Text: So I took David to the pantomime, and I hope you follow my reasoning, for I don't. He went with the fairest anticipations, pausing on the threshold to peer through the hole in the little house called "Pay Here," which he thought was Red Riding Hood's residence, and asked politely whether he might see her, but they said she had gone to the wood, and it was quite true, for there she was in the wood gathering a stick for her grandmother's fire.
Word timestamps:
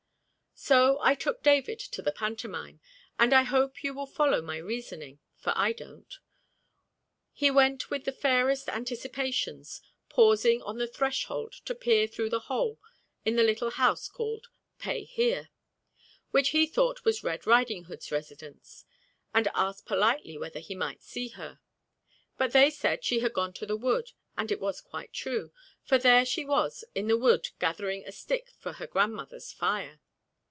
So 0.53 0.99
I 1.01 1.15
took 1.15 1.41
David 1.41 1.79
to 1.79 2.03
the 2.03 2.11
pantomime, 2.11 2.81
and 3.17 3.33
I 3.33 3.41
hope 3.41 3.83
you 3.83 4.05
follow 4.05 4.43
my 4.43 4.57
reasoning, 4.57 5.17
for 5.35 5.53
I 5.55 5.71
don't. 5.73 6.13
He 7.33 7.49
went 7.49 7.89
with 7.89 8.05
the 8.05 8.11
fairest 8.11 8.69
anticipations, 8.69 9.81
pausing 10.07 10.61
on 10.61 10.77
the 10.77 10.85
threshold 10.85 11.53
to 11.65 11.73
peer 11.73 12.05
through 12.05 12.29
the 12.29 12.41
hole 12.41 12.79
in 13.25 13.37
the 13.37 13.43
little 13.43 13.71
house 13.71 14.07
called 14.07 14.49
"Pay 14.77 15.03
Here," 15.05 15.49
which 16.29 16.49
he 16.49 16.67
thought 16.67 17.05
was 17.05 17.23
Red 17.23 17.47
Riding 17.47 17.85
Hood's 17.85 18.11
residence, 18.11 18.85
and 19.33 19.47
asked 19.55 19.87
politely 19.87 20.37
whether 20.37 20.59
he 20.59 20.75
might 20.75 21.01
see 21.01 21.29
her, 21.29 21.59
but 22.37 22.51
they 22.51 22.69
said 22.69 23.03
she 23.03 23.21
had 23.21 23.33
gone 23.33 23.53
to 23.53 23.65
the 23.65 23.77
wood, 23.77 24.11
and 24.37 24.51
it 24.51 24.59
was 24.59 24.79
quite 24.79 25.11
true, 25.11 25.51
for 25.81 25.97
there 25.97 26.23
she 26.23 26.45
was 26.45 26.83
in 26.93 27.07
the 27.07 27.17
wood 27.17 27.47
gathering 27.57 28.05
a 28.05 28.11
stick 28.11 28.51
for 28.59 28.73
her 28.73 28.85
grandmother's 28.85 29.51
fire. 29.51 29.99